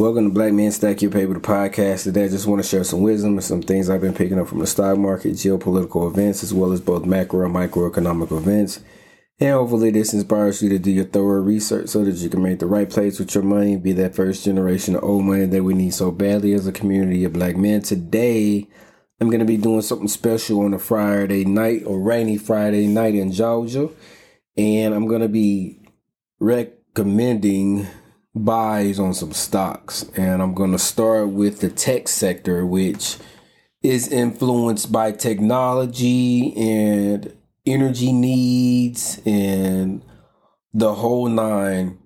Welcome 0.00 0.24
to 0.24 0.30
Black 0.30 0.54
Men 0.54 0.72
Stack 0.72 1.02
Your 1.02 1.10
Paper, 1.10 1.34
the 1.34 1.40
podcast. 1.40 2.04
Today, 2.04 2.24
I 2.24 2.28
just 2.28 2.46
want 2.46 2.62
to 2.62 2.66
share 2.66 2.84
some 2.84 3.02
wisdom 3.02 3.32
and 3.32 3.44
some 3.44 3.60
things 3.60 3.90
I've 3.90 4.00
been 4.00 4.14
picking 4.14 4.38
up 4.38 4.48
from 4.48 4.60
the 4.60 4.66
stock 4.66 4.96
market, 4.96 5.34
geopolitical 5.34 6.10
events, 6.10 6.42
as 6.42 6.54
well 6.54 6.72
as 6.72 6.80
both 6.80 7.04
macro 7.04 7.44
and 7.44 7.54
microeconomic 7.54 8.34
events. 8.34 8.80
And 9.38 9.52
hopefully, 9.52 9.90
this 9.90 10.14
inspires 10.14 10.62
you 10.62 10.70
to 10.70 10.78
do 10.78 10.90
your 10.90 11.04
thorough 11.04 11.42
research 11.42 11.88
so 11.88 12.02
that 12.02 12.14
you 12.14 12.30
can 12.30 12.42
make 12.42 12.60
the 12.60 12.66
right 12.66 12.88
plays 12.88 13.18
with 13.18 13.34
your 13.34 13.44
money, 13.44 13.76
be 13.76 13.92
that 13.92 14.14
first 14.14 14.42
generation 14.42 14.96
of 14.96 15.04
old 15.04 15.26
money 15.26 15.44
that 15.44 15.64
we 15.64 15.74
need 15.74 15.92
so 15.92 16.10
badly 16.10 16.54
as 16.54 16.66
a 16.66 16.72
community 16.72 17.24
of 17.24 17.34
black 17.34 17.58
men. 17.58 17.82
Today, 17.82 18.66
I'm 19.20 19.28
going 19.28 19.40
to 19.40 19.44
be 19.44 19.58
doing 19.58 19.82
something 19.82 20.08
special 20.08 20.60
on 20.60 20.72
a 20.72 20.78
Friday 20.78 21.44
night 21.44 21.82
or 21.84 22.00
rainy 22.00 22.38
Friday 22.38 22.86
night 22.86 23.16
in 23.16 23.32
Georgia. 23.32 23.90
And 24.56 24.94
I'm 24.94 25.06
going 25.06 25.20
to 25.20 25.28
be 25.28 25.78
recommending 26.38 27.86
buys 28.34 28.98
on 28.98 29.14
some 29.14 29.32
stocks. 29.32 30.04
And 30.16 30.42
I'm 30.42 30.54
going 30.54 30.72
to 30.72 30.78
start 30.78 31.28
with 31.28 31.60
the 31.60 31.70
tech 31.70 32.08
sector, 32.08 32.64
which 32.64 33.16
is 33.82 34.08
influenced 34.08 34.92
by 34.92 35.12
technology 35.12 36.54
and 36.56 37.34
energy 37.66 38.12
needs 38.12 39.20
and 39.24 40.02
the 40.72 40.94
whole 40.94 41.28
nine. 41.28 41.98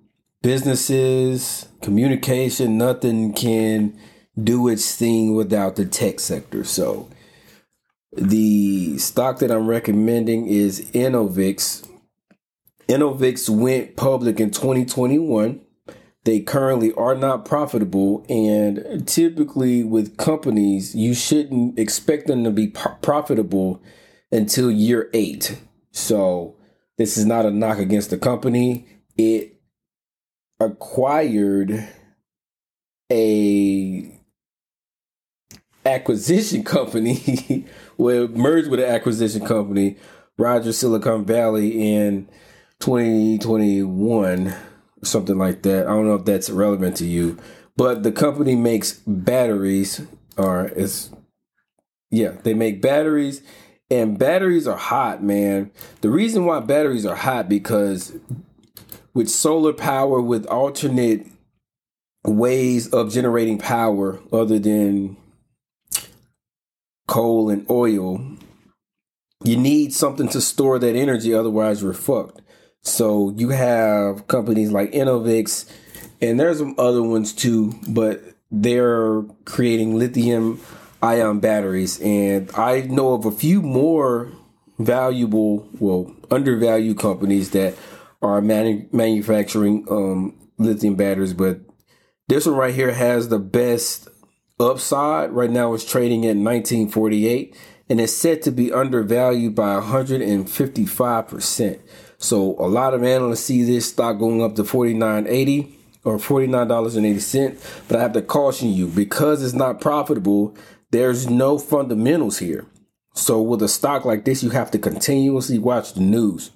Businesses, 0.42 1.68
communication, 1.80 2.76
nothing 2.76 3.32
can 3.32 3.98
do 4.42 4.68
its 4.68 4.94
thing 4.94 5.34
without 5.34 5.76
the 5.76 5.86
tech 5.86 6.20
sector. 6.20 6.64
So, 6.64 7.08
the 8.12 8.98
stock 8.98 9.38
that 9.38 9.50
I'm 9.50 9.66
recommending 9.66 10.46
is 10.46 10.90
Enovix. 10.92 11.88
Enovix 12.88 13.48
went 13.48 13.96
public 13.96 14.38
in 14.38 14.50
2021 14.50 15.63
they 16.24 16.40
currently 16.40 16.92
are 16.94 17.14
not 17.14 17.44
profitable 17.44 18.24
and 18.28 19.06
typically 19.06 19.84
with 19.84 20.16
companies 20.16 20.94
you 20.94 21.14
shouldn't 21.14 21.78
expect 21.78 22.26
them 22.26 22.44
to 22.44 22.50
be 22.50 22.66
profitable 22.66 23.82
until 24.32 24.70
year 24.70 25.10
8 25.12 25.58
so 25.90 26.56
this 26.96 27.16
is 27.16 27.26
not 27.26 27.46
a 27.46 27.50
knock 27.50 27.78
against 27.78 28.10
the 28.10 28.18
company. 28.18 28.86
It 29.16 29.60
acquired 30.60 31.88
a 33.10 34.20
acquisition 35.84 36.62
company 36.64 37.66
well 37.96 38.28
merged 38.28 38.70
with 38.70 38.80
an 38.80 38.86
acquisition 38.86 39.44
company 39.44 39.96
Rodgers 40.38 40.78
Silicon 40.78 41.24
Valley 41.24 41.94
in 41.94 42.28
2021 42.80 44.54
something 45.04 45.38
like 45.38 45.62
that. 45.62 45.86
I 45.86 45.90
don't 45.90 46.06
know 46.06 46.14
if 46.14 46.24
that's 46.24 46.50
relevant 46.50 46.96
to 46.98 47.06
you, 47.06 47.38
but 47.76 48.02
the 48.02 48.12
company 48.12 48.54
makes 48.54 49.00
batteries, 49.06 50.02
or 50.36 50.66
it's 50.76 51.10
yeah, 52.10 52.36
they 52.42 52.54
make 52.54 52.80
batteries, 52.80 53.42
and 53.90 54.18
batteries 54.18 54.66
are 54.66 54.76
hot, 54.76 55.22
man. 55.22 55.70
The 56.00 56.10
reason 56.10 56.44
why 56.44 56.60
batteries 56.60 57.06
are 57.06 57.16
hot 57.16 57.48
because 57.48 58.16
with 59.12 59.28
solar 59.28 59.72
power, 59.72 60.20
with 60.20 60.46
alternate 60.46 61.26
ways 62.24 62.88
of 62.88 63.12
generating 63.12 63.58
power 63.58 64.20
other 64.32 64.58
than 64.58 65.16
coal 67.06 67.50
and 67.50 67.68
oil, 67.68 68.24
you 69.44 69.56
need 69.56 69.92
something 69.92 70.28
to 70.28 70.40
store 70.40 70.78
that 70.78 70.96
energy, 70.96 71.34
otherwise, 71.34 71.82
you're 71.82 71.92
fucked. 71.92 72.40
So 72.84 73.32
you 73.36 73.48
have 73.48 74.28
companies 74.28 74.70
like 74.70 74.92
Enovix, 74.92 75.68
and 76.20 76.38
there's 76.38 76.58
some 76.58 76.74
other 76.78 77.02
ones 77.02 77.32
too, 77.32 77.74
but 77.88 78.22
they're 78.50 79.22
creating 79.44 79.98
lithium 79.98 80.60
ion 81.02 81.40
batteries. 81.40 82.00
And 82.00 82.50
I 82.54 82.82
know 82.82 83.14
of 83.14 83.24
a 83.24 83.32
few 83.32 83.62
more 83.62 84.30
valuable, 84.78 85.68
well, 85.78 86.14
undervalued 86.30 86.98
companies 86.98 87.50
that 87.50 87.74
are 88.22 88.40
manu- 88.40 88.86
manufacturing 88.92 89.86
um, 89.90 90.36
lithium 90.58 90.94
batteries, 90.94 91.34
but 91.34 91.60
this 92.28 92.46
one 92.46 92.56
right 92.56 92.74
here 92.74 92.92
has 92.92 93.28
the 93.28 93.38
best 93.38 94.08
upside. 94.60 95.30
Right 95.30 95.50
now, 95.50 95.74
it's 95.74 95.84
trading 95.84 96.24
at 96.24 96.36
1948 96.36 97.56
and 97.88 98.00
it's 98.00 98.12
said 98.12 98.42
to 98.42 98.50
be 98.50 98.72
undervalued 98.72 99.54
by 99.54 99.80
155%. 99.80 101.80
So 102.24 102.56
a 102.58 102.66
lot 102.66 102.94
of 102.94 103.04
analysts 103.04 103.44
see 103.44 103.64
this 103.64 103.90
stock 103.90 104.18
going 104.18 104.42
up 104.42 104.54
to 104.54 104.62
49.80 104.62 105.70
or 106.04 106.16
$49.80, 106.16 107.86
but 107.86 107.98
I 107.98 108.00
have 108.00 108.14
to 108.14 108.22
caution 108.22 108.70
you 108.70 108.86
because 108.88 109.42
it's 109.42 109.52
not 109.52 109.78
profitable, 109.78 110.56
there's 110.90 111.28
no 111.28 111.58
fundamentals 111.58 112.38
here. 112.38 112.64
So 113.12 113.42
with 113.42 113.62
a 113.62 113.68
stock 113.68 114.06
like 114.06 114.24
this, 114.24 114.42
you 114.42 114.50
have 114.50 114.70
to 114.70 114.78
continuously 114.78 115.58
watch 115.58 115.92
the 115.92 116.00
news. 116.00 116.50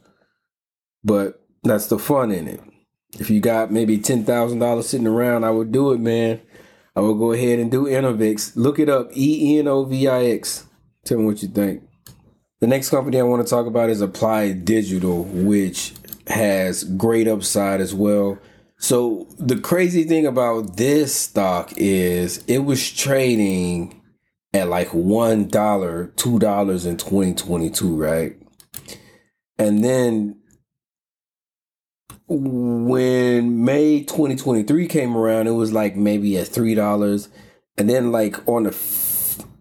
But 1.04 1.44
that's 1.62 1.88
the 1.88 1.98
fun 1.98 2.32
in 2.32 2.48
it. 2.48 2.60
If 3.18 3.28
you 3.28 3.40
got 3.40 3.70
maybe 3.70 3.98
$10,000 3.98 4.82
sitting 4.82 5.06
around, 5.06 5.44
I 5.44 5.50
would 5.50 5.70
do 5.70 5.92
it, 5.92 6.00
man. 6.00 6.40
I 6.96 7.00
would 7.00 7.18
go 7.18 7.32
ahead 7.32 7.58
and 7.58 7.70
do 7.70 7.84
Enovix. 7.84 8.52
Look 8.56 8.78
it 8.78 8.88
up, 8.88 9.10
E 9.14 9.58
N 9.58 9.68
O 9.68 9.84
V 9.84 10.08
I 10.08 10.24
X. 10.24 10.66
Tell 11.04 11.18
me 11.18 11.26
what 11.26 11.42
you 11.42 11.48
think. 11.48 11.87
The 12.60 12.66
next 12.66 12.90
company 12.90 13.20
I 13.20 13.22
want 13.22 13.46
to 13.46 13.48
talk 13.48 13.66
about 13.66 13.88
is 13.88 14.00
Applied 14.00 14.64
Digital, 14.64 15.24
which 15.24 15.94
has 16.26 16.82
great 16.82 17.28
upside 17.28 17.80
as 17.80 17.94
well. 17.94 18.38
So 18.78 19.28
the 19.38 19.58
crazy 19.58 20.04
thing 20.04 20.26
about 20.26 20.76
this 20.76 21.14
stock 21.14 21.72
is 21.76 22.44
it 22.48 22.58
was 22.58 22.90
trading 22.90 24.02
at 24.52 24.68
like 24.68 24.92
one 24.92 25.46
dollar, 25.46 26.08
two 26.16 26.40
dollars 26.40 26.84
in 26.84 26.96
2022, 26.96 27.94
right? 27.94 28.36
And 29.56 29.84
then 29.84 30.40
when 32.26 33.64
May 33.64 34.00
2023 34.00 34.88
came 34.88 35.16
around, 35.16 35.46
it 35.46 35.52
was 35.52 35.72
like 35.72 35.94
maybe 35.94 36.36
at 36.38 36.48
three 36.48 36.74
dollars. 36.74 37.28
And 37.76 37.88
then 37.88 38.10
like 38.10 38.36
on 38.48 38.64
the 38.64 38.72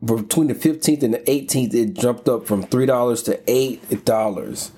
between 0.03 0.47
the 0.47 0.55
15th 0.55 1.03
and 1.03 1.13
the 1.15 1.19
18th, 1.19 1.73
it 1.73 1.93
jumped 1.93 2.29
up 2.29 2.45
from 2.45 2.63
$3 2.63 3.25
to 3.25 3.37
$8, 3.37 4.71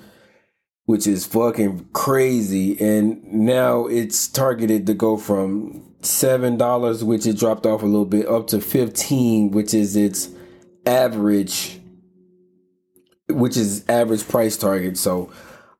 which 0.86 1.06
is 1.06 1.26
fucking 1.26 1.88
crazy. 1.92 2.80
And 2.80 3.22
now 3.24 3.86
it's 3.86 4.28
targeted 4.28 4.86
to 4.86 4.94
go 4.94 5.16
from 5.16 5.94
$7, 6.02 7.02
which 7.02 7.26
it 7.26 7.38
dropped 7.38 7.66
off 7.66 7.82
a 7.82 7.86
little 7.86 8.06
bit, 8.06 8.26
up 8.26 8.46
to 8.48 8.60
15 8.60 9.50
which 9.50 9.74
is 9.74 9.96
its 9.96 10.30
average, 10.86 11.78
which 13.28 13.56
is 13.56 13.84
average 13.88 14.26
price 14.26 14.56
target. 14.56 14.96
So 14.96 15.30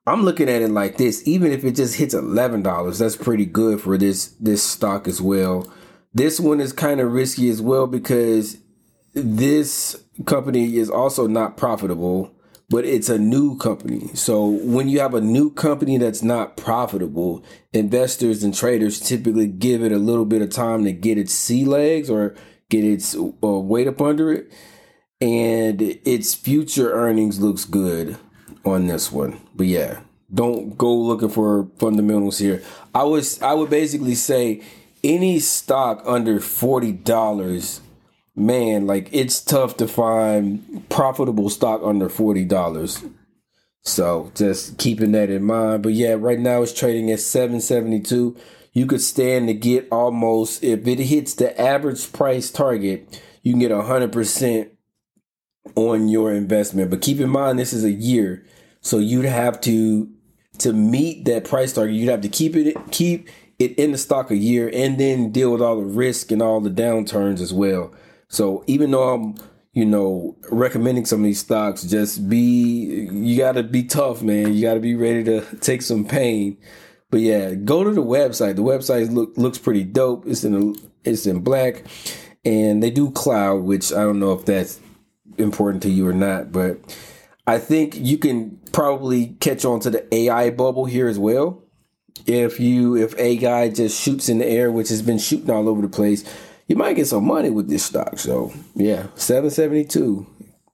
I'm 0.05 0.23
looking 0.23 0.49
at 0.49 0.61
it 0.61 0.69
like 0.69 0.97
this. 0.97 1.27
Even 1.27 1.51
if 1.51 1.63
it 1.63 1.75
just 1.75 1.95
hits 1.95 2.13
$11, 2.13 2.99
that's 2.99 3.15
pretty 3.15 3.45
good 3.45 3.81
for 3.81 3.97
this, 3.97 4.27
this 4.39 4.63
stock 4.63 5.07
as 5.07 5.19
well. 5.19 5.67
This 6.13 6.39
one 6.39 6.59
is 6.59 6.73
kind 6.73 6.99
of 6.99 7.11
risky 7.11 7.49
as 7.49 7.61
well 7.61 7.87
because 7.87 8.57
this 9.13 10.03
company 10.25 10.77
is 10.77 10.89
also 10.89 11.27
not 11.27 11.57
profitable, 11.57 12.33
but 12.69 12.85
it's 12.85 13.09
a 13.09 13.17
new 13.17 13.57
company. 13.57 14.09
So 14.13 14.45
when 14.45 14.87
you 14.87 14.99
have 14.99 15.13
a 15.13 15.21
new 15.21 15.51
company 15.51 15.97
that's 15.97 16.23
not 16.23 16.55
profitable, 16.55 17.43
investors 17.73 18.43
and 18.43 18.55
traders 18.55 18.99
typically 18.99 19.47
give 19.47 19.83
it 19.83 19.91
a 19.91 19.97
little 19.97 20.25
bit 20.25 20.41
of 20.41 20.49
time 20.49 20.85
to 20.85 20.93
get 20.93 21.17
its 21.17 21.33
sea 21.33 21.65
legs 21.65 22.09
or 22.09 22.35
get 22.69 22.85
its 22.85 23.15
uh, 23.15 23.29
weight 23.41 23.87
up 23.87 24.01
under 24.01 24.31
it. 24.31 24.51
And 25.19 25.81
its 25.81 26.33
future 26.33 26.91
earnings 26.93 27.39
looks 27.39 27.65
good 27.65 28.17
on 28.65 28.87
this 28.87 29.11
one. 29.11 29.39
But 29.53 29.67
yeah, 29.67 29.99
don't 30.33 30.77
go 30.77 30.95
looking 30.95 31.29
for 31.29 31.69
fundamentals 31.77 32.39
here. 32.39 32.63
I 32.95 33.03
was 33.03 33.39
I 33.41 33.53
would 33.53 33.69
basically 33.69 34.15
say 34.15 34.63
any 35.03 35.39
stock 35.39 36.01
under 36.05 36.39
forty 36.39 36.91
dollars 36.91 37.81
man, 38.35 38.87
like 38.87 39.09
it's 39.11 39.41
tough 39.41 39.77
to 39.77 39.87
find 39.87 40.87
profitable 40.89 41.49
stock 41.49 41.81
under 41.83 42.09
forty 42.09 42.45
dollars. 42.45 43.03
So 43.83 44.31
just 44.35 44.77
keeping 44.77 45.11
that 45.13 45.29
in 45.29 45.43
mind. 45.43 45.83
But 45.83 45.93
yeah, 45.93 46.15
right 46.17 46.39
now 46.39 46.61
it's 46.61 46.73
trading 46.73 47.11
at 47.11 47.19
seven 47.19 47.61
seventy 47.61 47.99
two. 47.99 48.37
You 48.73 48.85
could 48.85 49.01
stand 49.01 49.47
to 49.47 49.53
get 49.53 49.87
almost 49.91 50.63
if 50.63 50.87
it 50.87 50.99
hits 50.99 51.33
the 51.33 51.59
average 51.59 52.13
price 52.13 52.49
target, 52.49 53.21
you 53.43 53.51
can 53.51 53.59
get 53.59 53.71
hundred 53.71 54.13
percent 54.13 54.71
on 55.75 56.07
your 56.07 56.31
investment. 56.31 56.89
But 56.89 57.01
keep 57.01 57.19
in 57.19 57.29
mind 57.29 57.59
this 57.59 57.73
is 57.73 57.83
a 57.83 57.91
year, 57.91 58.45
so 58.81 58.97
you'd 58.97 59.25
have 59.25 59.59
to 59.61 60.09
to 60.59 60.73
meet 60.73 61.25
that 61.25 61.45
price 61.45 61.73
target. 61.73 61.95
You'd 61.95 62.09
have 62.09 62.21
to 62.21 62.29
keep 62.29 62.55
it 62.55 62.77
keep 62.91 63.29
it 63.59 63.77
in 63.77 63.91
the 63.91 63.97
stock 63.97 64.31
a 64.31 64.35
year 64.35 64.71
and 64.73 64.97
then 64.99 65.31
deal 65.31 65.51
with 65.51 65.61
all 65.61 65.77
the 65.77 65.85
risk 65.85 66.31
and 66.31 66.41
all 66.41 66.59
the 66.59 66.69
downturns 66.69 67.41
as 67.41 67.53
well. 67.53 67.93
So 68.31 68.63
even 68.65 68.91
though 68.91 69.13
I'm, 69.13 69.35
you 69.73 69.85
know, 69.85 70.37
recommending 70.49 71.05
some 71.05 71.19
of 71.19 71.25
these 71.25 71.41
stocks, 71.41 71.83
just 71.83 72.29
be 72.29 73.07
you 73.11 73.37
got 73.37 73.53
to 73.53 73.63
be 73.63 73.83
tough, 73.83 74.23
man. 74.23 74.53
You 74.53 74.61
got 74.61 74.75
to 74.75 74.79
be 74.79 74.95
ready 74.95 75.23
to 75.25 75.41
take 75.57 75.81
some 75.81 76.05
pain. 76.05 76.57
But 77.09 77.19
yeah, 77.19 77.53
go 77.53 77.83
to 77.83 77.91
the 77.91 78.03
website. 78.03 78.55
The 78.55 78.63
website 78.63 79.11
look 79.11 79.33
looks 79.35 79.57
pretty 79.57 79.83
dope. 79.83 80.25
It's 80.25 80.45
in 80.45 80.75
It's 81.03 81.25
in 81.25 81.41
black, 81.41 81.83
and 82.45 82.81
they 82.81 82.89
do 82.89 83.11
cloud, 83.11 83.63
which 83.63 83.91
I 83.91 84.01
don't 84.01 84.19
know 84.19 84.31
if 84.31 84.45
that's 84.45 84.79
important 85.37 85.83
to 85.83 85.89
you 85.89 86.07
or 86.07 86.13
not, 86.13 86.53
but 86.53 86.77
I 87.45 87.57
think 87.57 87.97
you 87.97 88.17
can 88.17 88.59
probably 88.71 89.35
catch 89.41 89.65
on 89.65 89.81
to 89.81 89.89
the 89.89 90.15
AI 90.15 90.51
bubble 90.51 90.85
here 90.85 91.09
as 91.09 91.19
well. 91.19 91.63
If 92.25 92.61
you 92.61 92.95
if 92.95 93.17
AI 93.19 93.67
just 93.69 94.01
shoots 94.01 94.29
in 94.29 94.37
the 94.37 94.47
air, 94.47 94.71
which 94.71 94.87
has 94.87 95.01
been 95.01 95.19
shooting 95.19 95.49
all 95.49 95.67
over 95.67 95.81
the 95.81 95.89
place, 95.89 96.23
you 96.71 96.77
might 96.77 96.95
get 96.95 97.05
some 97.05 97.25
money 97.25 97.49
with 97.49 97.67
this 97.67 97.83
stock. 97.83 98.17
So 98.17 98.53
yeah, 98.75 99.07
seven 99.15 99.49
seventy 99.49 99.83
two, 99.83 100.25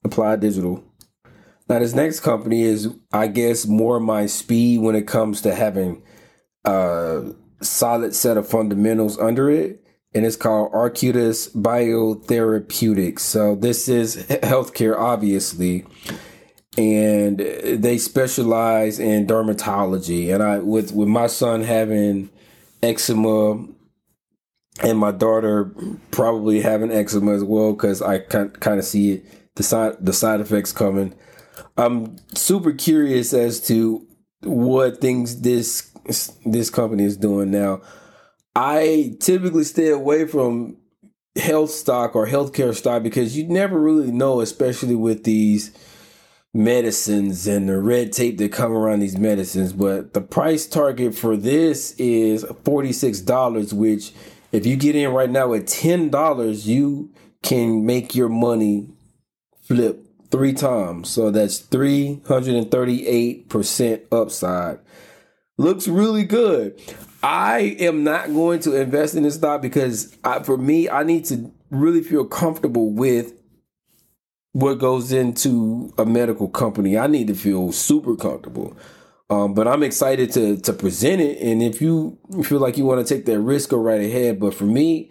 Applied 0.03 0.41
Digital. 0.41 0.83
Now 1.67 1.79
this 1.79 1.95
next 1.95 2.19
company 2.19 2.61
is, 2.61 2.89
I 3.11 3.25
guess, 3.25 3.65
more 3.65 3.99
my 3.99 4.27
speed 4.27 4.81
when 4.81 4.93
it 4.93 5.07
comes 5.07 5.41
to 5.41 5.55
having 5.55 6.03
a 6.65 7.33
solid 7.63 8.13
set 8.13 8.37
of 8.37 8.47
fundamentals 8.47 9.17
under 9.17 9.49
it, 9.49 9.83
and 10.13 10.23
it's 10.23 10.35
called 10.35 10.71
Arcutis 10.71 11.51
Biotherapeutics. 11.55 13.21
So 13.21 13.55
this 13.55 13.89
is 13.89 14.17
healthcare, 14.27 14.95
obviously, 14.95 15.83
and 16.77 17.39
they 17.39 17.97
specialize 17.97 18.99
in 18.99 19.25
dermatology. 19.25 20.31
And 20.31 20.43
I, 20.43 20.59
with 20.59 20.91
with 20.91 21.07
my 21.07 21.25
son 21.25 21.63
having 21.63 22.29
eczema 22.83 23.65
and 24.83 24.97
my 24.97 25.11
daughter 25.11 25.71
probably 26.11 26.61
having 26.61 26.91
eczema 26.91 27.33
as 27.33 27.43
well 27.43 27.73
because 27.73 28.01
I 28.01 28.19
kind 28.19 28.55
of 28.65 28.85
see 28.85 29.13
it, 29.13 29.55
the 29.55 29.63
side 29.63 29.95
the 29.99 30.13
side 30.13 30.39
effects 30.39 30.71
coming. 30.71 31.13
I'm 31.77 32.17
super 32.35 32.71
curious 32.71 33.33
as 33.33 33.61
to 33.67 34.05
what 34.41 35.01
things 35.01 35.41
this 35.41 35.91
this 36.45 36.69
company 36.69 37.03
is 37.03 37.17
doing 37.17 37.51
now. 37.51 37.81
I 38.55 39.15
typically 39.19 39.63
stay 39.63 39.89
away 39.89 40.25
from 40.25 40.77
health 41.35 41.69
stock 41.69 42.15
or 42.15 42.27
healthcare 42.27 42.75
stock 42.75 43.03
because 43.03 43.37
you 43.37 43.47
never 43.47 43.79
really 43.79 44.11
know, 44.11 44.41
especially 44.41 44.95
with 44.95 45.23
these 45.23 45.71
medicines 46.53 47.45
and 47.45 47.69
the 47.69 47.79
red 47.79 48.11
tape 48.11 48.37
that 48.39 48.51
come 48.51 48.71
around 48.71 48.99
these 48.99 49.17
medicines. 49.17 49.73
But 49.73 50.13
the 50.13 50.21
price 50.21 50.65
target 50.65 51.13
for 51.13 51.37
this 51.37 51.91
is 51.99 52.43
$46, 52.43 53.73
which 53.73 54.11
if 54.51 54.65
you 54.65 54.75
get 54.75 54.95
in 54.95 55.11
right 55.11 55.29
now 55.29 55.53
at 55.53 55.63
$10, 55.63 56.65
you 56.65 57.13
can 57.43 57.85
make 57.85 58.15
your 58.15 58.29
money 58.29 58.89
flip 59.61 60.03
three 60.31 60.53
times. 60.53 61.09
So 61.09 61.29
that's 61.31 61.61
338% 61.61 64.01
upside. 64.11 64.79
Looks 65.57 65.87
really 65.87 66.23
good. 66.23 66.79
I 67.23 67.75
am 67.79 68.03
not 68.03 68.27
going 68.27 68.59
to 68.61 68.79
invest 68.79 69.15
in 69.15 69.23
this 69.23 69.35
stock 69.35 69.61
because 69.61 70.15
I, 70.23 70.43
for 70.43 70.57
me, 70.57 70.89
I 70.89 71.03
need 71.03 71.25
to 71.25 71.51
really 71.71 72.03
feel 72.03 72.25
comfortable 72.25 72.91
with 72.91 73.33
what 74.53 74.75
goes 74.75 75.11
into 75.11 75.93
a 75.97 76.05
medical 76.05 76.47
company. 76.47 76.97
I 76.97 77.07
need 77.07 77.27
to 77.27 77.35
feel 77.35 77.71
super 77.71 78.15
comfortable. 78.15 78.75
Um, 79.29 79.53
but 79.53 79.67
I'm 79.67 79.83
excited 79.83 80.31
to 80.33 80.57
to 80.57 80.73
present 80.73 81.21
it. 81.21 81.39
And 81.39 81.61
if 81.61 81.81
you 81.81 82.17
feel 82.43 82.59
like 82.59 82.77
you 82.77 82.85
want 82.85 83.05
to 83.05 83.13
take 83.13 83.25
that 83.25 83.39
risk, 83.39 83.69
go 83.69 83.77
right 83.77 84.01
ahead. 84.01 84.39
But 84.39 84.53
for 84.53 84.63
me, 84.63 85.09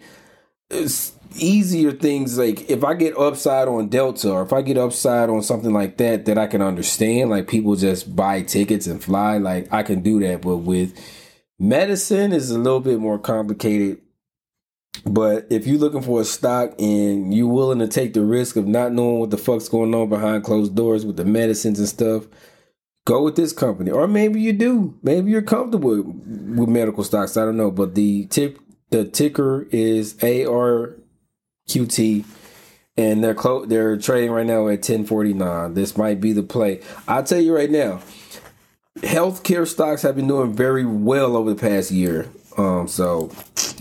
it's 0.69 1.13
easier 1.35 1.91
things 1.91 2.37
like 2.37 2.69
if 2.69 2.83
I 2.83 2.93
get 2.93 3.17
upside 3.17 3.67
on 3.67 3.89
Delta 3.89 4.31
or 4.31 4.41
if 4.41 4.53
I 4.53 4.61
get 4.61 4.77
upside 4.77 5.29
on 5.29 5.43
something 5.43 5.73
like 5.73 5.97
that 5.97 6.25
that 6.25 6.37
I 6.37 6.47
can 6.47 6.61
understand, 6.61 7.29
like 7.29 7.47
people 7.47 7.75
just 7.75 8.15
buy 8.15 8.41
tickets 8.41 8.87
and 8.87 9.03
fly, 9.03 9.37
like 9.37 9.71
I 9.71 9.83
can 9.83 10.01
do 10.01 10.19
that. 10.21 10.41
But 10.41 10.57
with 10.57 10.97
medicine 11.59 12.33
is 12.33 12.51
a 12.51 12.57
little 12.57 12.79
bit 12.79 12.99
more 12.99 13.19
complicated. 13.19 14.01
But 15.05 15.47
if 15.51 15.67
you're 15.67 15.77
looking 15.77 16.01
for 16.01 16.21
a 16.21 16.25
stock 16.25 16.73
and 16.79 17.33
you're 17.33 17.47
willing 17.47 17.79
to 17.79 17.87
take 17.87 18.13
the 18.13 18.25
risk 18.25 18.55
of 18.55 18.65
not 18.65 18.93
knowing 18.93 19.19
what 19.19 19.29
the 19.29 19.37
fuck's 19.37 19.69
going 19.69 19.93
on 19.93 20.09
behind 20.09 20.43
closed 20.43 20.75
doors 20.75 21.05
with 21.05 21.17
the 21.17 21.25
medicines 21.25 21.77
and 21.77 21.87
stuff, 21.87 22.25
go 23.07 23.23
with 23.23 23.37
this 23.37 23.53
company. 23.53 23.89
Or 23.89 24.05
maybe 24.05 24.39
you 24.41 24.53
do. 24.53 24.99
Maybe 25.01 25.31
you're 25.31 25.41
comfortable 25.41 26.03
with 26.03 26.69
medical 26.69 27.03
stocks. 27.05 27.37
I 27.37 27.45
don't 27.45 27.57
know. 27.57 27.71
But 27.71 27.95
the 27.95 28.25
tip 28.25 28.59
the 28.89 29.05
ticker 29.05 29.67
is 29.71 30.21
AR 30.21 30.97
QT, 31.69 32.25
and 32.97 33.23
they're 33.23 33.33
clo- 33.33 33.65
they're 33.65 33.97
trading 33.97 34.31
right 34.31 34.45
now 34.45 34.67
at 34.67 34.83
1049. 34.87 35.73
This 35.73 35.97
might 35.97 36.21
be 36.21 36.33
the 36.33 36.43
play. 36.43 36.81
I'll 37.07 37.23
tell 37.23 37.39
you 37.39 37.55
right 37.55 37.71
now, 37.71 38.01
healthcare 38.97 39.65
stocks 39.65 40.01
have 40.01 40.17
been 40.17 40.27
doing 40.27 40.53
very 40.53 40.85
well 40.85 41.37
over 41.37 41.53
the 41.53 41.59
past 41.59 41.91
year. 41.91 42.27
Um, 42.57 42.87
so 42.89 43.31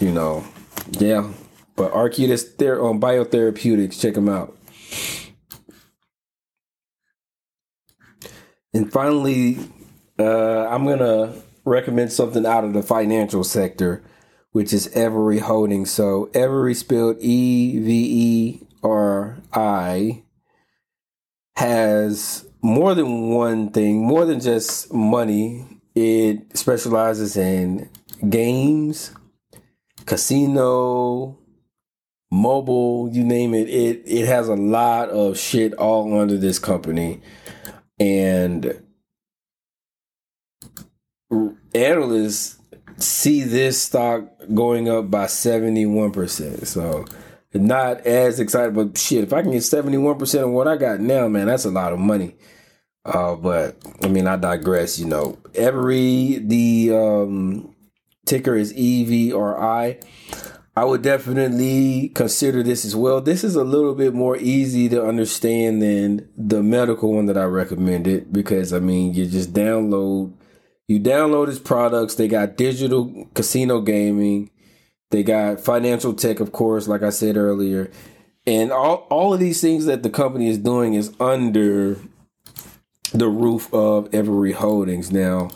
you 0.00 0.12
know, 0.12 0.44
yeah. 0.92 1.32
But 1.74 1.92
Arcutis 1.92 2.56
there 2.56 2.82
on 2.82 3.00
biotherapeutics, 3.00 4.00
check 4.00 4.14
them 4.14 4.28
out. 4.28 4.55
And 8.76 8.92
finally, 8.92 9.58
uh, 10.18 10.68
I'm 10.68 10.86
gonna 10.86 11.34
recommend 11.64 12.12
something 12.12 12.46
out 12.46 12.64
of 12.64 12.72
the 12.72 12.82
financial 12.82 13.42
sector 13.42 14.02
which 14.56 14.72
is 14.72 14.88
Everi 14.94 15.38
Holdings. 15.38 15.90
So 15.90 16.30
Everi 16.32 16.74
spelled 16.74 17.18
E 17.20 17.78
V 17.78 17.90
E 17.92 18.60
R 18.82 19.36
I 19.52 20.22
has 21.56 22.48
more 22.62 22.94
than 22.94 23.28
one 23.28 23.68
thing, 23.68 24.02
more 24.02 24.24
than 24.24 24.40
just 24.40 24.94
money. 24.94 25.66
It 25.94 26.56
specializes 26.56 27.36
in 27.36 27.90
games, 28.30 29.12
casino, 30.06 31.38
mobile, 32.30 33.10
you 33.12 33.24
name 33.24 33.52
it. 33.52 33.68
It 33.68 34.04
it 34.06 34.24
has 34.24 34.48
a 34.48 34.56
lot 34.56 35.10
of 35.10 35.38
shit 35.38 35.74
all 35.74 36.18
under 36.18 36.38
this 36.38 36.58
company. 36.58 37.20
And 37.98 38.82
analysts 41.74 42.58
see 42.98 43.42
this 43.42 43.80
stock 43.82 44.24
going 44.54 44.88
up 44.88 45.10
by 45.10 45.26
71%. 45.26 46.66
So 46.66 47.04
not 47.54 48.00
as 48.06 48.40
excited, 48.40 48.74
but 48.74 48.96
shit, 48.98 49.24
if 49.24 49.32
I 49.32 49.42
can 49.42 49.52
get 49.52 49.62
71% 49.62 50.42
of 50.42 50.50
what 50.50 50.68
I 50.68 50.76
got 50.76 51.00
now, 51.00 51.28
man, 51.28 51.46
that's 51.46 51.64
a 51.64 51.70
lot 51.70 51.92
of 51.92 51.98
money. 51.98 52.36
Uh, 53.04 53.36
but 53.36 53.76
I 54.02 54.08
mean, 54.08 54.26
I 54.26 54.36
digress, 54.36 54.98
you 54.98 55.06
know. 55.06 55.38
Everi 55.52 56.46
the 56.46 56.94
um 56.94 57.74
ticker 58.24 58.56
is 58.56 58.72
EVRI. 58.74 60.02
I 60.76 60.84
would 60.84 61.00
definitely 61.00 62.10
consider 62.10 62.62
this 62.62 62.84
as 62.84 62.94
well. 62.94 63.22
This 63.22 63.42
is 63.42 63.56
a 63.56 63.64
little 63.64 63.94
bit 63.94 64.12
more 64.12 64.36
easy 64.36 64.90
to 64.90 65.02
understand 65.02 65.80
than 65.80 66.28
the 66.36 66.62
medical 66.62 67.14
one 67.14 67.26
that 67.26 67.38
I 67.38 67.44
recommended 67.44 68.30
because 68.30 68.74
I 68.74 68.80
mean, 68.80 69.14
you 69.14 69.26
just 69.26 69.54
download 69.54 70.34
you 70.86 71.00
download 71.00 71.48
his 71.48 71.58
products. 71.58 72.14
They 72.14 72.28
got 72.28 72.56
digital 72.56 73.28
casino 73.34 73.80
gaming. 73.80 74.50
They 75.10 75.22
got 75.22 75.60
financial 75.60 76.14
tech, 76.14 76.40
of 76.40 76.52
course, 76.52 76.86
like 76.86 77.02
I 77.02 77.10
said 77.10 77.36
earlier. 77.36 77.90
And 78.46 78.70
all, 78.70 79.06
all 79.10 79.34
of 79.34 79.40
these 79.40 79.60
things 79.60 79.86
that 79.86 80.02
the 80.02 80.10
company 80.10 80.48
is 80.48 80.58
doing 80.58 80.94
is 80.94 81.12
under 81.18 81.98
the 83.12 83.28
roof 83.28 83.72
of 83.72 84.10
Everi 84.10 84.52
Holdings. 84.52 85.10
Now, 85.10 85.50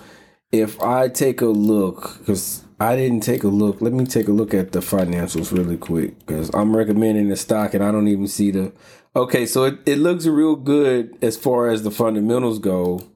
if 0.50 0.80
I 0.82 1.08
take 1.08 1.40
a 1.40 1.46
look, 1.46 2.18
because 2.18 2.64
I 2.80 2.96
didn't 2.96 3.20
take 3.20 3.44
a 3.44 3.48
look, 3.48 3.82
let 3.82 3.92
me 3.92 4.06
take 4.06 4.26
a 4.26 4.32
look 4.32 4.54
at 4.54 4.72
the 4.72 4.80
financials 4.80 5.52
really 5.52 5.76
quick, 5.76 6.18
because 6.20 6.50
I'm 6.54 6.74
recommending 6.74 7.28
the 7.28 7.36
stock 7.36 7.74
and 7.74 7.84
I 7.84 7.92
don't 7.92 8.08
even 8.08 8.26
see 8.26 8.50
the. 8.50 8.72
Okay, 9.14 9.44
so 9.44 9.64
it, 9.64 9.78
it 9.84 9.98
looks 9.98 10.26
real 10.26 10.56
good 10.56 11.16
as 11.20 11.36
far 11.36 11.68
as 11.68 11.82
the 11.82 11.90
fundamentals 11.90 12.58
go. 12.58 13.06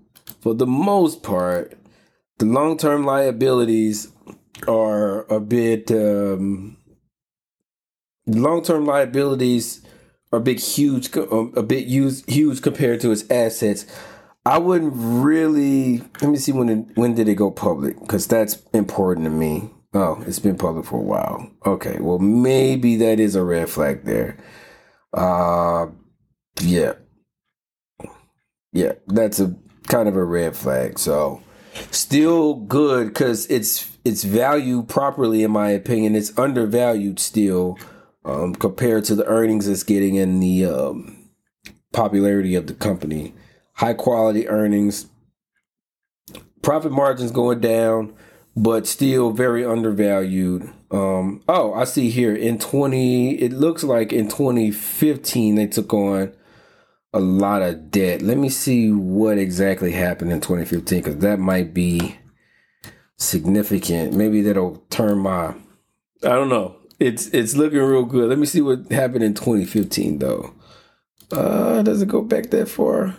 For 0.42 0.54
the 0.54 0.66
most 0.66 1.22
part, 1.22 1.78
the 2.38 2.44
long 2.44 2.76
term 2.76 3.04
liabilities 3.04 4.12
are 4.68 5.24
a 5.32 5.40
bit 5.40 5.90
um, 5.90 6.76
long 8.26 8.62
term 8.62 8.84
liabilities 8.84 9.80
are 10.32 10.40
big 10.40 10.58
huge 10.58 11.16
um, 11.16 11.52
a 11.56 11.62
bit 11.62 11.86
huge 11.86 12.22
huge 12.26 12.60
compared 12.60 13.00
to 13.00 13.12
its 13.12 13.24
assets. 13.30 13.86
I 14.46 14.58
wouldn't 14.58 14.92
really 14.94 15.98
let 16.20 16.30
me 16.30 16.36
see 16.36 16.52
when 16.52 16.68
it, 16.68 16.96
when 16.96 17.14
did 17.14 17.28
it 17.28 17.36
go 17.36 17.50
public 17.50 17.98
because 18.00 18.26
that's 18.26 18.62
important 18.74 19.24
to 19.24 19.30
me. 19.30 19.70
Oh, 19.94 20.22
it's 20.26 20.38
been 20.38 20.58
public 20.58 20.84
for 20.84 20.98
a 20.98 21.02
while. 21.02 21.50
Okay, 21.64 21.98
well 22.00 22.18
maybe 22.18 22.96
that 22.96 23.20
is 23.20 23.36
a 23.36 23.44
red 23.44 23.70
flag 23.70 24.04
there. 24.04 24.36
Uh 25.12 25.86
yeah. 26.60 26.94
Yeah, 28.72 28.92
that's 29.06 29.40
a 29.40 29.54
kind 29.86 30.08
of 30.08 30.16
a 30.16 30.24
red 30.24 30.56
flag. 30.56 30.98
So 30.98 31.42
still 31.90 32.54
good 32.54 33.08
because 33.08 33.46
it's 33.46 33.90
it's 34.04 34.24
valued 34.24 34.88
properly 34.88 35.42
in 35.42 35.52
my 35.52 35.70
opinion. 35.70 36.14
It's 36.14 36.36
undervalued 36.38 37.18
still 37.18 37.78
um, 38.24 38.54
compared 38.54 39.04
to 39.06 39.14
the 39.14 39.24
earnings 39.26 39.68
it's 39.68 39.82
getting 39.82 40.18
and 40.18 40.42
the 40.42 40.66
um, 40.66 41.30
popularity 41.92 42.54
of 42.54 42.66
the 42.66 42.74
company. 42.74 43.34
High 43.74 43.94
quality 43.94 44.48
earnings, 44.48 45.06
profit 46.62 46.92
margins 46.92 47.30
going 47.30 47.60
down, 47.60 48.14
but 48.56 48.86
still 48.86 49.30
very 49.30 49.64
undervalued. 49.64 50.72
Um, 50.90 51.42
oh, 51.48 51.74
I 51.74 51.84
see 51.84 52.10
here 52.10 52.34
in 52.34 52.58
20, 52.58 53.34
it 53.34 53.52
looks 53.52 53.82
like 53.82 54.12
in 54.12 54.28
2015 54.28 55.56
they 55.56 55.66
took 55.66 55.92
on 55.92 56.32
a 57.12 57.20
lot 57.20 57.62
of 57.62 57.90
debt. 57.90 58.22
Let 58.22 58.38
me 58.38 58.48
see 58.48 58.90
what 58.90 59.38
exactly 59.38 59.92
happened 59.92 60.32
in 60.32 60.40
2015 60.40 60.98
because 60.98 61.18
that 61.18 61.38
might 61.38 61.72
be 61.72 62.16
significant. 63.18 64.14
Maybe 64.14 64.42
that'll 64.42 64.76
turn 64.90 65.18
my. 65.18 65.54
I 66.22 66.30
don't 66.30 66.48
know. 66.48 66.76
It's 66.98 67.28
it's 67.28 67.54
looking 67.54 67.80
real 67.80 68.04
good. 68.04 68.28
Let 68.28 68.38
me 68.38 68.46
see 68.46 68.60
what 68.60 68.90
happened 68.90 69.24
in 69.24 69.34
2015 69.34 70.18
though. 70.18 70.54
Uh, 71.32 71.82
does 71.82 72.02
it 72.02 72.08
go 72.08 72.22
back 72.22 72.50
that 72.50 72.68
far? 72.68 73.16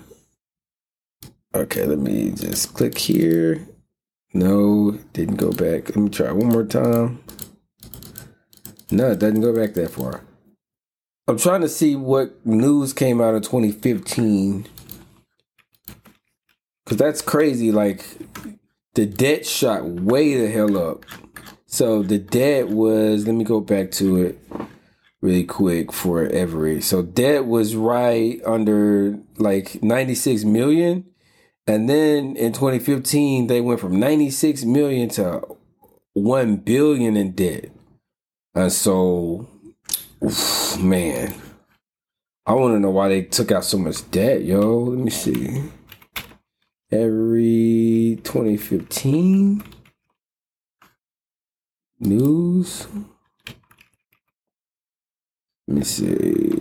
Okay, 1.56 1.86
let 1.86 2.00
me 2.00 2.32
just 2.32 2.74
click 2.74 2.98
here. 2.98 3.66
No, 4.34 5.00
didn't 5.14 5.38
go 5.38 5.52
back. 5.52 5.88
Let 5.88 5.96
me 5.96 6.10
try 6.10 6.30
one 6.34 6.50
more 6.50 6.66
time. 6.66 7.24
No, 8.92 9.12
it 9.12 9.20
doesn't 9.20 9.40
go 9.40 9.56
back 9.56 9.74
that 9.76 9.92
far. 9.92 10.20
I'm 11.30 11.38
trying 11.38 11.62
to 11.62 11.70
see 11.70 11.96
what 11.96 12.46
news 12.46 12.92
came 12.92 13.22
out 13.22 13.36
of 13.36 13.44
2015. 13.44 14.68
Cause 16.86 16.98
that's 16.98 17.22
crazy. 17.22 17.72
Like 17.72 18.06
the 18.96 19.06
debt 19.06 19.46
shot 19.46 19.86
way 19.86 20.36
the 20.36 20.52
hell 20.52 20.78
up. 20.78 21.06
So 21.68 22.04
the 22.04 22.20
debt 22.20 22.68
was, 22.68 23.26
let 23.26 23.34
me 23.34 23.46
go 23.46 23.62
back 23.62 23.92
to 23.92 24.18
it 24.18 24.40
really 25.22 25.46
quick 25.46 25.94
for 25.94 26.28
Everi. 26.28 26.84
So 26.84 27.02
debt 27.02 27.46
was 27.46 27.78
right 27.78 28.42
under 28.46 29.18
like 29.38 29.82
96 29.82 30.44
million. 30.44 31.06
And 31.68 31.90
then 31.90 32.36
in 32.36 32.54
2015, 32.54 33.48
they 33.48 33.60
went 33.60 33.80
from 33.80 34.00
96 34.00 34.64
million 34.66 35.10
to 35.10 35.42
1 36.14 36.58
billion 36.58 37.18
in 37.18 37.32
debt. 37.32 37.72
And 38.54 38.72
so, 38.72 39.48
oof, 40.24 40.80
man, 40.80 41.34
I 42.46 42.54
want 42.54 42.76
to 42.76 42.80
know 42.80 42.92
why 42.92 43.10
they 43.10 43.24
took 43.24 43.52
out 43.52 43.66
so 43.66 43.80
much 43.80 44.10
debt, 44.12 44.44
yo. 44.44 44.76
Let 44.76 45.00
me 45.00 45.10
see. 45.10 45.64
Everi 46.92 48.24
2015 48.24 49.64
news. 52.00 52.88
Let 55.68 55.78
me 55.78 55.84
see. 55.84 56.55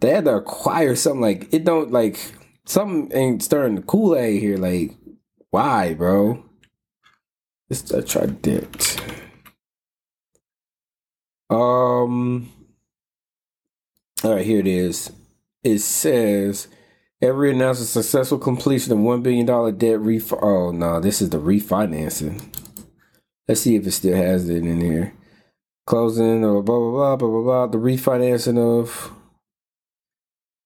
They 0.00 0.10
had 0.10 0.26
to 0.26 0.36
acquire 0.36 0.94
something 0.94 1.22
like 1.22 1.52
it. 1.52 1.64
Don't 1.64 1.90
like 1.90 2.18
something 2.66 3.10
ain't 3.16 3.42
stirring 3.42 3.76
the 3.76 3.82
Kool 3.82 4.16
Aid 4.16 4.40
here. 4.42 4.58
Like, 4.58 4.92
why, 5.50 5.94
bro? 5.94 6.44
Let's 7.70 7.90
uh, 7.92 8.02
try 8.06 8.26
debt. 8.26 9.00
Um. 11.48 12.52
All 14.22 14.34
right, 14.34 14.44
here 14.44 14.60
it 14.60 14.66
is. 14.66 15.12
It 15.62 15.78
says 15.78 16.68
Everi 17.22 17.52
announced 17.52 17.82
a 17.82 17.84
successful 17.86 18.38
completion 18.38 18.92
of 18.92 18.98
one 18.98 19.22
billion 19.22 19.46
dollar 19.46 19.72
debt 19.72 20.00
ref. 20.00 20.32
Oh 20.32 20.72
no, 20.72 21.00
this 21.00 21.22
is 21.22 21.30
the 21.30 21.38
refinancing. 21.38 22.54
Let's 23.48 23.62
see 23.62 23.76
if 23.76 23.86
it 23.86 23.92
still 23.92 24.16
has 24.16 24.48
it 24.48 24.64
in 24.64 24.80
here. 24.80 25.14
Closing 25.86 26.44
or 26.44 26.62
blah 26.62 26.78
blah 26.78 26.90
blah 26.90 27.16
blah 27.16 27.28
blah 27.28 27.42
blah. 27.42 27.66
The 27.68 27.78
refinancing 27.78 28.58
of. 28.58 29.12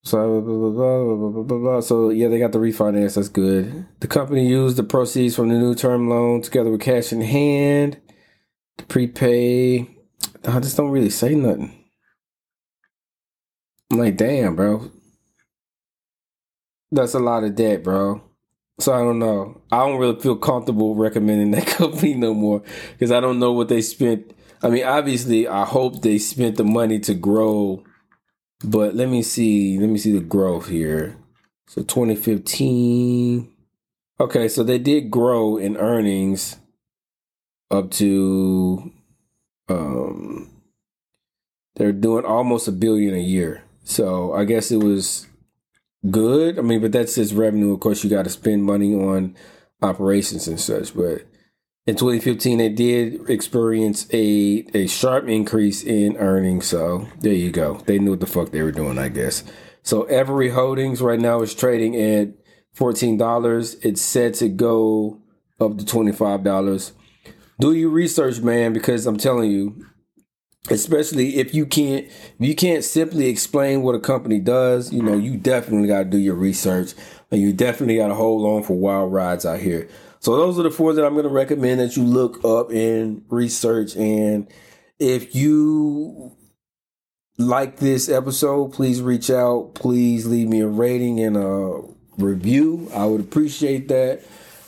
So 0.02 0.40
blah 0.40 1.42
blah 1.42 1.58
blah. 1.58 1.80
So 1.80 2.10
yeah, 2.10 2.28
they 2.28 2.38
got 2.38 2.52
the 2.52 2.58
refinance. 2.58 3.14
That's 3.14 3.28
good. 3.28 3.86
The 4.00 4.06
company 4.08 4.48
used 4.48 4.76
the 4.76 4.82
proceeds 4.82 5.36
from 5.36 5.48
the 5.48 5.58
new 5.58 5.74
term 5.74 6.08
loan 6.08 6.42
together 6.42 6.70
with 6.70 6.80
cash 6.80 7.12
in 7.12 7.20
hand 7.20 8.00
to 8.78 8.84
prepay. 8.86 9.88
I 10.46 10.60
just 10.60 10.76
don't 10.76 10.90
really 10.90 11.10
say 11.10 11.34
nothing. 11.34 11.76
I'm 13.90 13.98
like, 13.98 14.16
damn, 14.16 14.56
bro. 14.56 14.90
That's 16.92 17.14
a 17.14 17.18
lot 17.18 17.44
of 17.44 17.54
debt, 17.54 17.84
bro. 17.84 18.22
So 18.78 18.94
I 18.94 19.00
don't 19.00 19.18
know. 19.18 19.60
I 19.70 19.80
don't 19.80 19.98
really 19.98 20.18
feel 20.18 20.36
comfortable 20.36 20.94
recommending 20.94 21.50
that 21.52 21.66
company 21.66 22.14
no 22.14 22.32
more 22.34 22.62
because 22.92 23.12
I 23.12 23.20
don't 23.20 23.38
know 23.38 23.52
what 23.52 23.68
they 23.68 23.82
spent. 23.82 24.32
I 24.62 24.68
mean, 24.68 24.84
obviously, 24.84 25.46
I 25.46 25.64
hope 25.64 26.02
they 26.02 26.18
spent 26.18 26.56
the 26.56 26.64
money 26.64 26.98
to 27.00 27.14
grow, 27.14 27.84
but 28.64 28.94
let 28.94 29.08
me 29.08 29.22
see. 29.22 29.78
Let 29.78 29.88
me 29.88 29.98
see 29.98 30.12
the 30.12 30.20
growth 30.20 30.68
here. 30.68 31.16
So 31.66 31.82
2015. 31.82 33.50
Okay, 34.18 34.48
so 34.48 34.62
they 34.62 34.78
did 34.78 35.10
grow 35.10 35.56
in 35.56 35.76
earnings 35.76 36.56
up 37.70 37.90
to 37.92 38.92
um 39.68 40.50
they're 41.76 41.92
doing 41.92 42.24
almost 42.24 42.68
a 42.68 42.72
billion 42.72 43.14
a 43.14 43.18
year. 43.18 43.62
So 43.84 44.34
I 44.34 44.44
guess 44.44 44.70
it 44.70 44.82
was 44.82 45.26
good. 46.10 46.58
I 46.58 46.62
mean, 46.62 46.80
but 46.80 46.92
that's 46.92 47.14
just 47.14 47.32
revenue. 47.32 47.72
Of 47.72 47.80
course, 47.80 48.04
you 48.04 48.10
got 48.10 48.24
to 48.24 48.30
spend 48.30 48.64
money 48.64 48.94
on 48.94 49.36
operations 49.80 50.46
and 50.46 50.60
such. 50.60 50.94
But 50.94 51.22
in 51.90 51.96
2015, 51.96 52.58
they 52.58 52.68
did 52.68 53.28
experience 53.28 54.06
a 54.12 54.64
a 54.74 54.86
sharp 54.86 55.28
increase 55.28 55.82
in 55.82 56.16
earnings. 56.18 56.66
So 56.66 57.08
there 57.18 57.32
you 57.32 57.50
go. 57.50 57.82
They 57.84 57.98
knew 57.98 58.10
what 58.10 58.20
the 58.20 58.28
fuck 58.28 58.52
they 58.52 58.62
were 58.62 58.70
doing, 58.70 58.96
I 58.96 59.08
guess. 59.08 59.42
So 59.82 60.04
Everi 60.04 60.52
Holdings 60.52 61.02
right 61.02 61.18
now 61.18 61.42
is 61.42 61.52
trading 61.52 61.96
at 61.96 62.28
fourteen 62.72 63.16
dollars. 63.16 63.74
It's 63.82 64.00
set 64.00 64.34
to 64.34 64.48
go 64.48 65.20
up 65.58 65.78
to 65.78 65.84
twenty 65.84 66.12
five 66.12 66.44
dollars. 66.44 66.92
Do 67.58 67.72
your 67.72 67.90
research, 67.90 68.38
man, 68.38 68.72
because 68.72 69.04
I'm 69.04 69.18
telling 69.18 69.50
you, 69.50 69.84
especially 70.70 71.38
if 71.38 71.52
you 71.54 71.66
can't 71.66 72.06
if 72.06 72.34
you 72.38 72.54
can't 72.54 72.84
simply 72.84 73.26
explain 73.26 73.82
what 73.82 73.94
a 73.94 74.00
company 74.00 74.38
does 74.38 74.92
you 74.92 75.02
know 75.02 75.16
you 75.16 75.38
definitely 75.38 75.88
got 75.88 76.00
to 76.00 76.04
do 76.04 76.18
your 76.18 76.34
research 76.34 76.92
and 77.30 77.40
you 77.40 77.50
definitely 77.50 77.96
got 77.96 78.08
to 78.08 78.14
hold 78.14 78.44
on 78.44 78.62
for 78.62 78.74
wild 78.74 79.10
rides 79.10 79.46
out 79.46 79.58
here 79.58 79.88
so 80.20 80.36
those 80.36 80.58
are 80.58 80.62
the 80.62 80.70
four 80.70 80.92
that 80.92 81.04
i'm 81.04 81.14
going 81.14 81.24
to 81.24 81.28
recommend 81.28 81.80
that 81.80 81.96
you 81.96 82.04
look 82.04 82.44
up 82.44 82.70
and 82.70 83.22
research 83.28 83.96
and 83.96 84.46
if 84.98 85.34
you 85.34 86.32
like 87.38 87.78
this 87.78 88.08
episode 88.08 88.72
please 88.72 89.02
reach 89.02 89.30
out 89.30 89.72
please 89.74 90.26
leave 90.26 90.48
me 90.48 90.60
a 90.60 90.68
rating 90.68 91.20
and 91.20 91.36
a 91.36 91.80
review 92.18 92.90
i 92.94 93.04
would 93.04 93.20
appreciate 93.20 93.88
that 93.88 94.22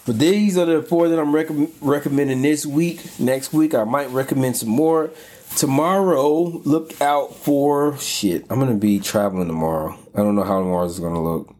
but 0.04 0.18
these 0.18 0.58
are 0.58 0.64
the 0.64 0.82
four 0.82 1.08
that 1.08 1.18
i'm 1.18 1.34
rec- 1.34 1.48
recommending 1.80 2.42
this 2.42 2.66
week 2.66 3.00
next 3.20 3.52
week 3.52 3.74
i 3.74 3.84
might 3.84 4.10
recommend 4.10 4.56
some 4.56 4.70
more 4.70 5.10
tomorrow, 5.56 6.60
look 6.64 7.00
out 7.00 7.34
for 7.34 7.96
shit. 7.98 8.46
I'm 8.50 8.58
gonna 8.58 8.74
be 8.74 8.98
traveling 8.98 9.48
tomorrow. 9.48 9.98
I 10.14 10.18
don't 10.18 10.34
know 10.34 10.44
how 10.44 10.58
tomorrow 10.58 10.84
is 10.84 10.98
gonna 10.98 11.22
look. 11.22 11.54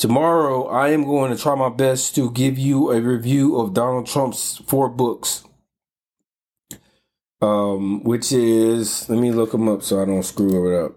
Tomorrow, 0.00 0.66
I 0.68 0.92
am 0.92 1.04
going 1.04 1.30
to 1.30 1.36
try 1.36 1.54
my 1.54 1.68
best 1.68 2.14
to 2.14 2.30
give 2.30 2.58
you 2.58 2.90
a 2.90 3.02
review 3.02 3.60
of 3.60 3.74
Donald 3.74 4.06
Trump's 4.06 4.56
four 4.66 4.88
books. 4.88 5.44
Um, 7.42 8.02
which 8.02 8.32
is 8.32 9.10
let 9.10 9.18
me 9.18 9.30
look 9.30 9.52
them 9.52 9.68
up 9.68 9.82
so 9.82 10.00
I 10.00 10.06
don't 10.06 10.22
screw 10.22 10.72
it 10.72 10.86
up. 10.86 10.92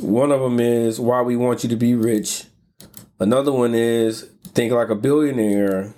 One 0.00 0.30
of 0.30 0.40
them 0.40 0.60
is 0.60 1.00
Why 1.00 1.20
We 1.22 1.34
Want 1.34 1.64
You 1.64 1.68
to 1.70 1.76
Be 1.76 1.96
Rich. 1.96 2.44
Another 3.18 3.50
one 3.50 3.74
is 3.74 4.30
Think 4.54 4.72
Like 4.72 4.90
a 4.90 4.94
Billionaire. 4.94 5.92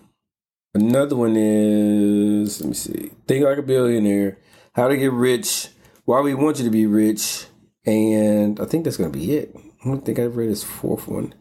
Another 0.73 1.17
one 1.17 1.37
is 1.37 2.59
let 2.63 2.69
me 2.69 2.75
see. 2.75 3.11
Think 3.27 3.45
Like 3.45 3.59
a 3.59 3.63
Billionaire 3.63 4.39
how 4.73 4.89
to 4.89 4.97
Get 4.97 5.13
Rich, 5.13 5.69
Why 6.07 6.23
We 6.23 6.33
Want 6.33 6.57
You 6.57 6.65
to 6.65 6.71
Be 6.71 6.87
Rich, 6.87 7.45
and 7.85 8.59
I 8.59 8.65
think 8.65 8.85
that's 8.85 8.97
going 8.97 9.13
to 9.13 9.19
be 9.19 9.35
it. 9.35 9.55
I 9.85 9.89
don't 9.89 10.07
think 10.07 10.19
I've 10.19 10.39
read 10.39 10.49
his 10.49 10.65
fourth 10.65 11.07
one. 11.07 11.35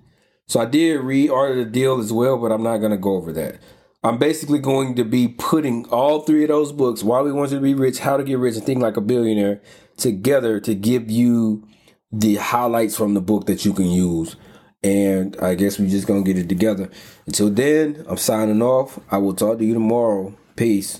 So 0.49 0.59
I 0.59 0.65
did 0.65 1.01
read 1.01 1.29
Art 1.29 1.51
of 1.51 1.57
the 1.57 1.65
Deal 1.65 1.99
as 1.99 2.11
well, 2.11 2.35
but 2.35 2.51
I'm 2.51 2.63
not 2.63 2.79
going 2.79 2.91
to 2.91 2.97
go 2.97 3.15
over 3.15 3.31
that. 3.33 3.59
I'm 4.03 4.17
basically 4.17 4.57
going 4.57 4.95
to 4.95 5.03
be 5.03 5.27
putting 5.27 5.85
all 5.89 6.21
three 6.21 6.41
of 6.41 6.47
those 6.47 6.71
books, 6.71 7.03
Why 7.03 7.21
We 7.21 7.31
Want 7.31 7.51
You 7.51 7.57
to 7.57 7.63
Be 7.63 7.75
Rich, 7.75 7.99
How 7.99 8.17
to 8.17 8.23
Get 8.23 8.39
Rich, 8.39 8.55
and 8.55 8.65
Think 8.65 8.81
Like 8.81 8.97
a 8.97 9.01
Billionaire, 9.01 9.61
together 9.95 10.59
to 10.61 10.73
give 10.73 11.11
you 11.11 11.67
the 12.11 12.37
highlights 12.37 12.97
from 12.97 13.13
the 13.13 13.21
book 13.21 13.45
that 13.45 13.63
you 13.63 13.73
can 13.73 13.91
use. 13.91 14.37
And 14.83 15.37
I 15.39 15.53
guess 15.53 15.77
we're 15.77 15.87
just 15.87 16.07
going 16.07 16.23
to 16.23 16.33
get 16.33 16.43
it 16.43 16.49
together. 16.49 16.89
Until 17.27 17.51
then, 17.51 18.03
I'm 18.07 18.17
signing 18.17 18.63
off. 18.63 18.99
I 19.11 19.19
will 19.19 19.35
talk 19.35 19.59
to 19.59 19.65
you 19.65 19.75
tomorrow. 19.75 20.35
Peace. 20.55 20.99